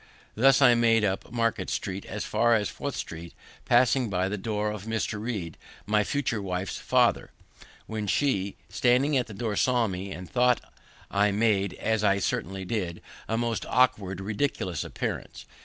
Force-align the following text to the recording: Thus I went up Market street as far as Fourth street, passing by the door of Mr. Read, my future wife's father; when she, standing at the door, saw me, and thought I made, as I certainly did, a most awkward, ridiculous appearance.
Thus 0.33 0.63
I 0.63 0.73
went 0.73 1.05
up 1.05 1.31
Market 1.31 1.69
street 1.69 2.07
as 2.07 2.25
far 2.25 2.55
as 2.55 2.69
Fourth 2.69 2.95
street, 2.95 3.35
passing 3.65 4.09
by 4.09 4.29
the 4.29 4.35
door 4.37 4.71
of 4.71 4.85
Mr. 4.85 5.21
Read, 5.21 5.59
my 5.85 6.03
future 6.03 6.41
wife's 6.41 6.77
father; 6.79 7.29
when 7.85 8.07
she, 8.07 8.55
standing 8.67 9.15
at 9.15 9.27
the 9.27 9.33
door, 9.35 9.55
saw 9.55 9.85
me, 9.85 10.11
and 10.11 10.27
thought 10.27 10.59
I 11.11 11.29
made, 11.29 11.75
as 11.75 12.03
I 12.03 12.17
certainly 12.17 12.65
did, 12.65 12.99
a 13.29 13.37
most 13.37 13.63
awkward, 13.69 14.21
ridiculous 14.21 14.83
appearance. 14.83 15.45